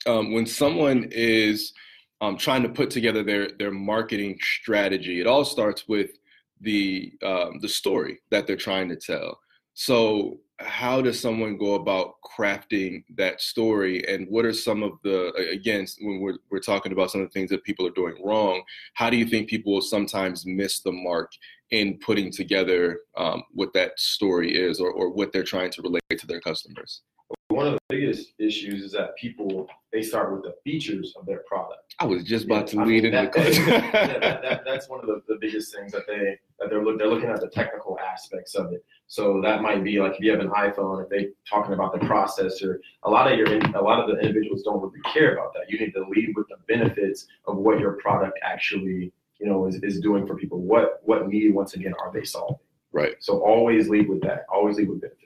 um, 0.06 0.34
when 0.34 0.46
someone 0.46 1.08
is 1.12 1.74
um, 2.22 2.38
trying 2.38 2.64
to 2.64 2.70
put 2.70 2.90
together 2.90 3.24
their 3.24 3.52
their 3.58 3.72
marketing 3.72 4.38
strategy, 4.42 5.22
it 5.22 5.28
all 5.28 5.46
starts 5.46 5.88
with 5.88 6.12
the 6.60 7.14
um, 7.24 7.60
the 7.62 7.70
story 7.70 8.20
that 8.32 8.48
they're 8.48 8.56
trying 8.56 8.90
to 8.90 8.96
tell. 8.96 9.40
So 9.74 10.40
how 10.60 11.02
does 11.02 11.20
someone 11.20 11.58
go 11.58 11.74
about 11.76 12.16
crafting 12.24 13.04
that 13.16 13.42
story 13.42 14.08
and 14.08 14.28
what 14.30 14.46
are 14.46 14.54
some 14.54 14.84
of 14.84 14.94
the 15.04 15.34
again 15.52 15.86
when 16.02 16.20
we're, 16.20 16.38
we're 16.52 16.60
talking 16.60 16.92
about 16.92 17.12
some 17.12 17.22
of 17.22 17.28
the 17.28 17.32
things 17.32 17.50
that 17.50 17.64
people 17.64 17.86
are 17.86 17.92
doing 17.92 18.16
wrong 18.24 18.62
how 18.94 19.10
do 19.10 19.18
you 19.18 19.26
think 19.26 19.50
people 19.50 19.74
will 19.74 19.82
sometimes 19.82 20.46
miss 20.46 20.80
the 20.82 20.92
mark 20.92 21.32
in 21.72 21.98
putting 22.00 22.32
together 22.32 23.00
um, 23.18 23.42
what 23.52 23.74
that 23.74 24.00
story 24.00 24.56
is 24.56 24.80
or, 24.80 24.92
or 24.92 25.10
what 25.10 25.32
they're 25.32 25.44
trying 25.44 25.72
to 25.72 25.82
relate 25.82 26.02
to 26.20 26.28
their 26.28 26.42
customers 26.42 27.02
one 27.50 27.68
of 27.68 27.74
the 27.74 27.80
biggest 27.90 28.34
issues 28.40 28.84
is 28.84 28.92
that 28.94 29.16
people 29.16 29.68
they 29.92 30.02
start 30.02 30.34
with 30.34 30.44
the 30.44 30.56
features 30.64 31.14
of 31.16 31.26
their 31.26 31.44
product. 31.48 31.94
I 32.00 32.06
was 32.06 32.24
just 32.24 32.46
about 32.46 32.74
yeah, 32.74 32.84
to 32.84 32.88
lead 32.88 33.06
into 33.06 33.18
that, 33.18 33.38
yeah, 33.38 34.20
that, 34.20 34.42
that, 34.42 34.62
that's 34.66 34.90
one 34.90 35.02
of 35.02 35.06
the, 35.06 35.22
the 35.28 35.38
biggest 35.40 35.74
things 35.74 35.92
that 35.92 36.08
they 36.08 36.40
that 36.60 36.70
they're 36.70 36.84
look, 36.84 36.98
they're 36.98 37.08
looking 37.08 37.30
at 37.30 37.42
the 37.42 37.50
technical 37.50 38.00
aspects 38.00 38.56
of 38.56 38.74
it. 38.74 38.84
So 39.14 39.40
that 39.42 39.62
might 39.62 39.84
be 39.84 40.00
like 40.00 40.14
if 40.14 40.22
you 40.22 40.32
have 40.32 40.40
an 40.40 40.50
iPhone, 40.50 41.04
if 41.04 41.08
they 41.08 41.28
talking 41.48 41.74
about 41.74 41.94
the 41.94 42.00
processor, 42.00 42.80
a 43.04 43.10
lot 43.12 43.32
of 43.32 43.38
your 43.38 43.48
a 43.76 43.80
lot 43.80 44.00
of 44.00 44.08
the 44.08 44.20
individuals 44.20 44.64
don't 44.64 44.82
really 44.82 45.02
care 45.14 45.36
about 45.36 45.54
that. 45.54 45.70
You 45.70 45.78
need 45.78 45.92
to 45.92 46.04
lead 46.10 46.34
with 46.36 46.48
the 46.48 46.56
benefits 46.68 47.28
of 47.46 47.58
what 47.58 47.80
your 47.80 47.92
product 48.02 48.40
actually 48.42 49.14
you 49.40 49.46
know 49.46 49.68
is, 49.68 49.76
is 49.84 50.00
doing 50.00 50.26
for 50.26 50.36
people. 50.36 50.62
What 50.62 51.00
what 51.04 51.28
need 51.28 51.54
once 51.54 51.76
again 51.76 51.94
are 52.02 52.12
they 52.12 52.24
solving? 52.24 52.58
Right. 52.94 53.16
So 53.20 53.40
always 53.40 53.90
lead 53.90 54.08
with 54.08 54.22
that. 54.22 54.46
Always 54.54 54.78
lead 54.78 54.90
with 54.90 55.02
benefits. 55.02 55.24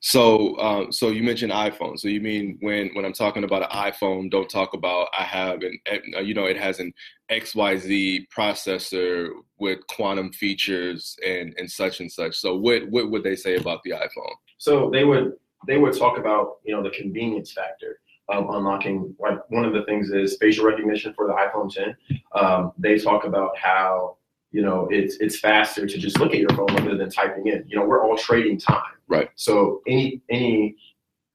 So, 0.00 0.58
um, 0.58 0.90
so 0.90 1.08
you 1.08 1.22
mentioned 1.22 1.52
iPhone. 1.52 1.98
So 1.98 2.08
you 2.08 2.20
mean 2.20 2.56
when 2.60 2.90
when 2.94 3.04
I'm 3.04 3.12
talking 3.12 3.44
about 3.44 3.62
an 3.62 3.92
iPhone, 3.92 4.30
don't 4.30 4.48
talk 4.48 4.74
about 4.74 5.08
I 5.16 5.22
have 5.22 5.62
an 5.62 5.78
uh, 6.16 6.20
you 6.20 6.34
know 6.34 6.46
it 6.46 6.56
has 6.56 6.80
an 6.80 6.92
XYZ 7.30 8.26
processor 8.34 9.30
with 9.58 9.86
quantum 9.88 10.32
features 10.32 11.16
and 11.26 11.54
and 11.58 11.70
such 11.70 12.00
and 12.00 12.10
such. 12.10 12.36
So 12.36 12.56
what 12.56 12.88
what 12.90 13.10
would 13.10 13.22
they 13.22 13.36
say 13.36 13.56
about 13.56 13.82
the 13.84 13.90
iPhone? 13.90 14.34
So 14.58 14.90
they 14.90 15.04
would 15.04 15.34
they 15.66 15.76
would 15.76 15.96
talk 15.96 16.18
about 16.18 16.58
you 16.64 16.74
know 16.74 16.82
the 16.82 16.90
convenience 16.90 17.52
factor 17.52 18.00
of 18.28 18.48
unlocking. 18.48 19.14
Like 19.18 19.38
one 19.50 19.64
of 19.64 19.74
the 19.74 19.84
things 19.84 20.10
is 20.10 20.36
facial 20.40 20.64
recognition 20.64 21.12
for 21.14 21.26
the 21.26 21.34
iPhone 21.34 21.72
10. 21.72 21.96
Um, 22.34 22.72
they 22.78 22.98
talk 22.98 23.24
about 23.24 23.56
how 23.58 24.16
you 24.52 24.62
know 24.62 24.88
it's 24.90 25.16
it's 25.16 25.38
faster 25.38 25.86
to 25.86 25.98
just 25.98 26.18
look 26.18 26.32
at 26.32 26.38
your 26.38 26.50
phone 26.50 26.74
rather 26.74 26.96
than 26.96 27.10
typing 27.10 27.46
in. 27.46 27.64
You 27.66 27.76
know 27.76 27.84
we're 27.84 28.04
all 28.04 28.16
trading 28.16 28.58
time 28.58 28.82
Right. 29.10 29.28
So 29.34 29.82
any 29.88 30.22
any 30.30 30.76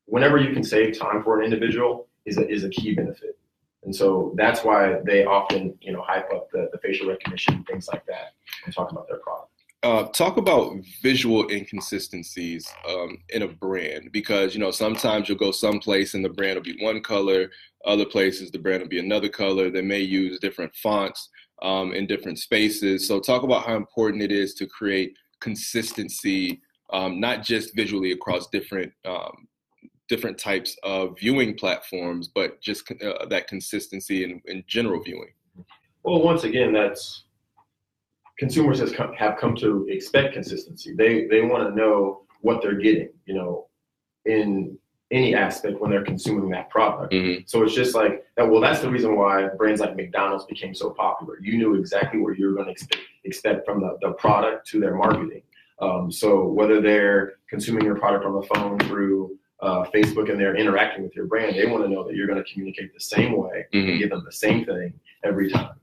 whenever 0.05 0.37
you 0.37 0.53
can 0.53 0.63
save 0.63 0.97
time 0.97 1.21
for 1.23 1.39
an 1.39 1.45
individual 1.45 2.07
is 2.25 2.37
a, 2.37 2.49
is 2.49 2.63
a 2.63 2.69
key 2.69 2.95
benefit. 2.95 3.37
And 3.83 3.95
so 3.95 4.33
that's 4.35 4.63
why 4.63 4.99
they 5.05 5.25
often, 5.25 5.77
you 5.81 5.91
know, 5.91 6.01
hype 6.01 6.31
up 6.33 6.49
the, 6.51 6.69
the 6.71 6.79
facial 6.79 7.07
recognition, 7.07 7.63
things 7.65 7.87
like 7.87 8.03
that, 8.07 8.33
and 8.65 8.73
talk 8.73 8.91
about 8.91 9.07
their 9.07 9.19
product. 9.19 9.51
Uh, 9.83 10.05
talk 10.13 10.37
about 10.37 10.73
visual 11.03 11.47
inconsistencies 11.49 12.67
um, 12.89 13.17
in 13.29 13.43
a 13.43 13.47
brand 13.47 14.09
because 14.11 14.55
you 14.55 14.59
know 14.59 14.71
sometimes 14.71 15.27
you'll 15.27 15.37
go 15.37 15.51
someplace 15.51 16.15
and 16.15 16.23
the 16.23 16.29
brand 16.29 16.55
will 16.55 16.63
be 16.63 16.77
one 16.81 17.01
color, 17.01 17.51
other 17.83 18.05
places 18.05 18.49
the 18.49 18.57
brand 18.57 18.81
will 18.81 18.89
be 18.89 18.99
another 18.99 19.29
color. 19.29 19.69
They 19.69 19.83
may 19.83 19.99
use 19.99 20.39
different 20.39 20.73
fonts 20.75 21.29
um, 21.61 21.93
in 21.93 22.07
different 22.07 22.39
spaces. 22.39 23.07
So 23.07 23.19
talk 23.19 23.43
about 23.43 23.65
how 23.65 23.75
important 23.75 24.23
it 24.23 24.31
is 24.31 24.53
to 24.55 24.67
create 24.67 25.15
consistency 25.39 26.61
um, 26.91 27.19
not 27.19 27.43
just 27.43 27.75
visually 27.75 28.11
across 28.11 28.47
different 28.47 28.91
um, 29.05 29.47
different 30.07 30.37
types 30.37 30.77
of 30.83 31.17
viewing 31.19 31.55
platforms, 31.55 32.27
but 32.27 32.61
just 32.61 32.89
uh, 32.91 33.25
that 33.25 33.47
consistency 33.47 34.23
in, 34.23 34.39
in 34.45 34.63
general 34.67 35.03
viewing. 35.03 35.33
Well, 36.03 36.21
once 36.21 36.43
again, 36.43 36.71
that's 36.71 37.23
consumers 38.37 38.79
has 38.79 38.91
come, 38.91 39.13
have 39.13 39.37
come 39.37 39.55
to 39.55 39.87
expect 39.89 40.33
consistency. 40.33 40.93
They 40.93 41.25
they 41.25 41.41
want 41.41 41.67
to 41.67 41.75
know 41.75 42.21
what 42.41 42.61
they're 42.61 42.75
getting, 42.75 43.09
you 43.25 43.33
know, 43.33 43.67
in 44.25 44.77
any 45.11 45.35
aspect 45.35 45.79
when 45.79 45.91
they're 45.91 46.03
consuming 46.03 46.49
that 46.49 46.69
product. 46.69 47.13
Mm-hmm. 47.13 47.43
So 47.45 47.63
it's 47.63 47.75
just 47.75 47.95
like 47.95 48.25
that. 48.37 48.49
Well, 48.49 48.61
that's 48.61 48.81
the 48.81 48.89
reason 48.89 49.15
why 49.15 49.47
brands 49.57 49.81
like 49.81 49.95
McDonald's 49.95 50.45
became 50.45 50.73
so 50.73 50.89
popular. 50.91 51.39
You 51.39 51.57
knew 51.57 51.75
exactly 51.75 52.19
what 52.19 52.37
you 52.37 52.47
were 52.47 52.53
going 52.53 52.65
to 52.65 52.71
expect, 52.71 53.01
expect 53.23 53.65
from 53.65 53.81
the, 53.81 53.97
the 54.01 54.13
product 54.13 54.67
to 54.69 54.79
their 54.79 54.95
marketing. 54.95 55.43
Um, 55.79 56.11
so 56.11 56.45
whether 56.45 56.81
they're 56.81 57.35
consuming 57.49 57.85
your 57.85 57.95
product 57.95 58.25
on 58.25 58.33
the 58.33 58.47
phone 58.47 58.79
through 58.79 59.37
uh, 59.61 59.83
Facebook 59.93 60.29
and 60.29 60.39
they're 60.39 60.55
interacting 60.55 61.03
with 61.03 61.15
your 61.15 61.25
brand, 61.25 61.55
they 61.55 61.65
want 61.65 61.83
to 61.83 61.89
know 61.89 62.03
that 62.03 62.15
you're 62.15 62.27
going 62.27 62.43
to 62.43 62.51
communicate 62.51 62.93
the 62.93 62.99
same 62.99 63.37
way 63.37 63.65
mm-hmm. 63.73 63.89
and 63.89 63.99
give 63.99 64.09
them 64.09 64.23
the 64.25 64.31
same 64.31 64.65
thing 64.65 64.93
every 65.23 65.51
time. 65.51 65.75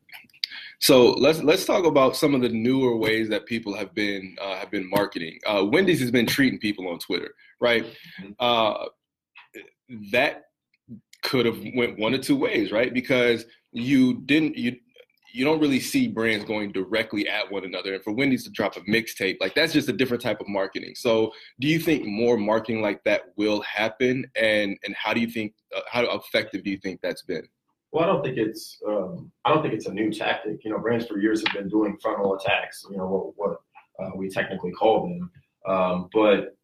So 0.78 1.12
let's 1.12 1.40
let's 1.44 1.64
talk 1.64 1.84
about 1.84 2.16
some 2.16 2.34
of 2.34 2.40
the 2.40 2.48
newer 2.48 2.96
ways 2.96 3.28
that 3.28 3.46
people 3.46 3.72
have 3.76 3.94
been 3.94 4.36
uh, 4.40 4.56
have 4.56 4.68
been 4.68 4.90
marketing. 4.90 5.38
Uh, 5.46 5.64
Wendy's 5.64 6.00
has 6.00 6.10
been 6.10 6.26
treating 6.26 6.58
people 6.58 6.88
on 6.88 6.98
Twitter, 6.98 7.34
right? 7.60 7.84
Mm-hmm. 8.20 8.32
That 10.12 10.44
could 11.22 11.46
have 11.46 11.58
went 11.74 11.98
one 11.98 12.14
or 12.14 12.18
two 12.18 12.36
ways, 12.36 12.72
right? 12.72 12.92
Because 12.92 13.44
you 13.72 14.20
didn't 14.22 14.56
you 14.56 14.76
you 15.32 15.44
don't 15.44 15.60
really 15.60 15.80
see 15.80 16.08
brands 16.08 16.44
going 16.44 16.72
directly 16.72 17.26
at 17.28 17.50
one 17.50 17.64
another. 17.64 17.94
And 17.94 18.04
for 18.04 18.12
Wendy's 18.12 18.44
to 18.44 18.50
drop 18.50 18.76
a 18.76 18.80
mixtape, 18.80 19.38
like 19.40 19.54
that's 19.54 19.72
just 19.72 19.88
a 19.88 19.92
different 19.92 20.22
type 20.22 20.40
of 20.40 20.48
marketing. 20.48 20.94
So, 20.94 21.32
do 21.58 21.68
you 21.68 21.78
think 21.78 22.04
more 22.04 22.36
marketing 22.36 22.82
like 22.82 23.02
that 23.04 23.22
will 23.36 23.62
happen? 23.62 24.26
And 24.36 24.76
and 24.84 24.94
how 24.94 25.14
do 25.14 25.20
you 25.20 25.28
think 25.28 25.54
uh, 25.74 25.80
how 25.90 26.04
effective 26.16 26.62
do 26.64 26.70
you 26.70 26.78
think 26.78 27.00
that's 27.02 27.22
been? 27.22 27.46
Well, 27.92 28.04
I 28.04 28.06
don't 28.06 28.22
think 28.22 28.38
it's 28.38 28.78
um, 28.86 29.32
I 29.44 29.52
don't 29.52 29.62
think 29.62 29.74
it's 29.74 29.86
a 29.86 29.92
new 29.92 30.12
tactic. 30.12 30.64
You 30.64 30.70
know, 30.70 30.78
brands 30.78 31.06
for 31.06 31.18
years 31.18 31.42
have 31.46 31.54
been 31.54 31.68
doing 31.68 31.96
frontal 32.00 32.34
attacks. 32.36 32.84
You 32.90 32.98
know 32.98 33.06
what 33.06 33.32
what 33.36 33.60
uh, 34.02 34.10
we 34.16 34.28
technically 34.28 34.72
call 34.72 35.08
them, 35.08 35.30
um, 35.66 36.08
but 36.12 36.56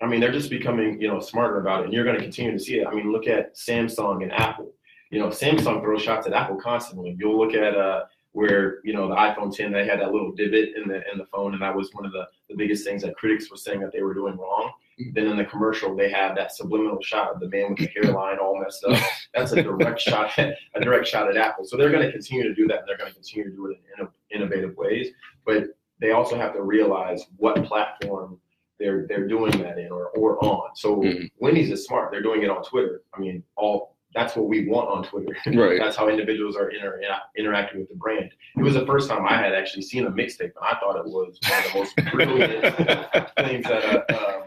I 0.00 0.06
mean 0.06 0.20
they're 0.20 0.32
just 0.32 0.50
becoming 0.50 1.00
you 1.00 1.08
know 1.08 1.20
smarter 1.20 1.60
about 1.60 1.80
it, 1.80 1.84
and 1.86 1.92
you're 1.92 2.04
going 2.04 2.16
to 2.16 2.22
continue 2.22 2.52
to 2.52 2.58
see 2.58 2.80
it. 2.80 2.86
I 2.86 2.94
mean, 2.94 3.12
look 3.12 3.26
at 3.26 3.54
Samsung 3.54 4.22
and 4.22 4.32
Apple 4.32 4.72
you 5.10 5.18
know, 5.18 5.28
Samsung 5.28 5.82
throws 5.82 6.02
shots 6.02 6.26
at 6.26 6.32
Apple 6.32 6.56
constantly. 6.56 7.16
You'll 7.18 7.38
look 7.38 7.54
at 7.54 7.76
uh, 7.76 8.04
where 8.32 8.78
you 8.84 8.92
know 8.94 9.08
the 9.08 9.16
iPhone 9.16 9.54
10 9.54 9.72
they 9.72 9.84
had 9.84 10.00
that 10.00 10.12
little 10.12 10.32
divot 10.32 10.70
in 10.76 10.88
the 10.88 11.02
in 11.10 11.18
the 11.18 11.26
phone, 11.26 11.52
and 11.52 11.62
that 11.62 11.74
was 11.74 11.90
one 11.92 12.06
of 12.06 12.12
the, 12.12 12.26
the 12.48 12.56
biggest 12.56 12.84
things 12.84 13.02
that 13.02 13.16
critics 13.16 13.50
were 13.50 13.56
saying 13.56 13.80
that 13.80 13.92
they 13.92 14.02
were 14.02 14.14
doing 14.14 14.36
wrong. 14.36 14.72
Mm-hmm. 15.00 15.10
Then 15.14 15.26
in 15.26 15.36
the 15.36 15.44
commercial, 15.44 15.96
they 15.96 16.10
have 16.10 16.36
that 16.36 16.54
subliminal 16.54 17.02
shot 17.02 17.34
of 17.34 17.40
the 17.40 17.48
man 17.48 17.70
with 17.70 17.78
the 17.78 17.90
hairline 17.94 18.38
all 18.38 18.60
messed 18.60 18.84
up. 18.84 19.02
That's 19.34 19.52
a 19.52 19.62
direct 19.62 20.00
shot, 20.00 20.30
a 20.38 20.80
direct 20.80 21.08
shot 21.08 21.28
at 21.28 21.36
Apple. 21.36 21.64
So 21.64 21.76
they're 21.76 21.90
going 21.90 22.06
to 22.06 22.12
continue 22.12 22.44
to 22.44 22.54
do 22.54 22.68
that, 22.68 22.80
and 22.80 22.88
they're 22.88 22.98
going 22.98 23.10
to 23.10 23.14
continue 23.14 23.50
to 23.50 23.56
do 23.56 23.66
it 23.66 23.78
in 23.98 24.08
innovative 24.30 24.76
ways. 24.76 25.08
But 25.44 25.64
they 26.00 26.12
also 26.12 26.36
have 26.36 26.54
to 26.54 26.62
realize 26.62 27.24
what 27.36 27.64
platform 27.64 28.38
they're 28.80 29.06
they're 29.06 29.28
doing 29.28 29.52
that 29.62 29.78
in 29.78 29.92
or, 29.92 30.08
or 30.08 30.42
on. 30.44 30.74
So 30.74 30.96
mm-hmm. 30.96 31.26
Wendy's 31.38 31.70
is 31.70 31.84
smart. 31.84 32.10
They're 32.10 32.22
doing 32.22 32.42
it 32.42 32.50
on 32.50 32.64
Twitter. 32.64 33.02
I 33.14 33.20
mean, 33.20 33.44
all 33.56 33.96
that's 34.14 34.34
what 34.34 34.48
we 34.48 34.66
want 34.66 34.88
on 34.88 35.04
Twitter. 35.04 35.36
Right. 35.46 35.78
that's 35.78 35.96
how 35.96 36.08
individuals 36.08 36.56
are 36.56 36.70
inter- 36.70 37.00
interacting 37.36 37.80
with 37.80 37.90
the 37.90 37.94
brand. 37.94 38.32
It 38.56 38.62
was 38.62 38.74
the 38.74 38.86
first 38.86 39.08
time 39.08 39.24
I 39.26 39.36
had 39.36 39.54
actually 39.54 39.82
seen 39.82 40.06
a 40.06 40.10
mixtape, 40.10 40.40
and 40.40 40.52
I 40.62 40.76
thought 40.80 40.96
it 40.96 41.04
was 41.04 41.12
one 41.12 41.28
of 41.28 41.36
the 41.38 41.78
most 41.78 41.96
brilliant 42.12 42.62
things 43.36 43.64
that 43.66 43.84
a, 43.84 44.38
um, 44.38 44.42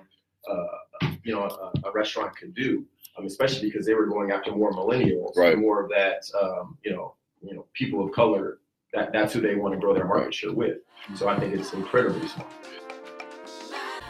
uh, 0.49 1.07
you 1.23 1.33
know 1.33 1.43
a, 1.43 1.87
a, 1.87 1.91
restaurant 1.93 2.35
could 2.35 2.53
do, 2.53 2.85
um, 3.17 3.25
especially 3.25 3.69
because 3.69 3.85
they 3.85 3.93
were 3.93 4.07
going 4.07 4.31
after 4.31 4.51
more 4.51 4.73
millennials, 4.73 5.37
right. 5.37 5.57
more 5.57 5.83
of 5.83 5.89
that 5.91 6.23
um, 6.41 6.77
you 6.83 6.91
know 6.91 7.15
you 7.41 7.53
know 7.53 7.65
people 7.73 8.03
of 8.05 8.11
color. 8.11 8.59
That 8.93 9.11
that's 9.11 9.33
who 9.33 9.41
they 9.41 9.55
want 9.55 9.73
to 9.73 9.79
grow 9.79 9.93
their 9.93 10.05
market 10.05 10.35
share 10.35 10.51
with. 10.51 10.77
So 11.15 11.27
I 11.27 11.39
think 11.39 11.53
it's 11.53 11.73
incredibly 11.73 12.27
smart. 12.27 12.47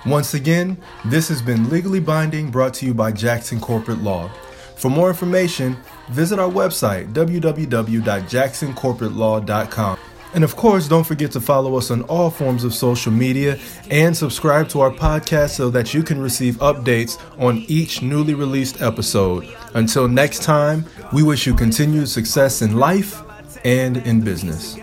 Once 0.06 0.34
again, 0.34 0.78
this 1.06 1.30
has 1.30 1.42
been 1.42 1.70
Legally 1.70 2.02
Binding 2.02 2.52
brought 2.52 2.74
to 2.76 2.86
you 2.86 2.94
by 2.94 3.12
Jackson 3.12 3.60
Corporate 3.60 3.98
Law. 4.00 4.30
For 4.76 4.90
more 4.90 5.10
information, 5.10 5.78
visit 6.10 6.40
our 6.40 6.50
website, 6.50 7.14
www.jacksoncorporatelaw.com. 7.14 9.98
And 10.34 10.44
of 10.44 10.56
course, 10.56 10.88
don't 10.88 11.04
forget 11.04 11.32
to 11.34 11.40
follow 11.40 11.78
us 11.78 11.92
on 11.92 12.02
all 12.04 12.32
forms 12.32 12.64
of 12.64 12.74
social 12.74 13.12
media 13.12 13.60
and 13.92 14.18
subscribe 14.18 14.68
to 14.70 14.82
our 14.82 14.92
podcast 14.92 15.52
so 15.52 15.70
that 15.70 15.94
you 15.94 16.02
can 16.02 16.20
receive 16.20 16.56
updates 16.56 17.22
on 17.40 17.60
each 17.68 18.02
newly 18.02 18.34
released 18.34 18.82
episode. 18.82 19.48
Until 19.76 20.08
next 20.08 20.42
time, 20.42 20.86
we 21.14 21.22
wish 21.24 21.46
you 21.46 21.54
continued 21.54 22.10
success 22.10 22.64
in 22.64 22.78
life 22.78 23.22
and 23.64 23.98
in 23.98 24.22
business. 24.22 24.76